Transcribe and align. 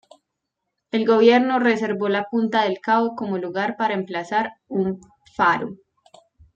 El 0.89 1.05
gobierno 1.05 1.59
reservó 1.59 2.09
la 2.09 2.23
punta 2.23 2.63
del 2.63 2.79
cabo 2.81 3.15
como 3.15 3.37
lugar 3.37 3.77
para 3.77 3.93
emplazar 3.93 4.53
un 4.67 4.99
faro. 5.35 5.75